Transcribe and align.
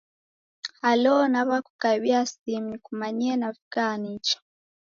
Halo!, 0.83 1.15
naw'akukabia 1.31 2.19
simu 2.31 2.65
nikumanyishe 2.69 3.35
navika 3.37 3.85
nicha. 4.01 4.37